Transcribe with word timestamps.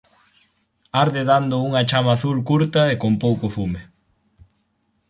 Arde 1.01 1.21
dando 1.31 1.55
unha 1.67 1.81
chama 1.89 2.11
azul 2.17 2.37
curta 2.49 2.81
e 2.93 2.95
con 3.01 3.13
pouco 3.23 3.47
fume. 3.55 3.81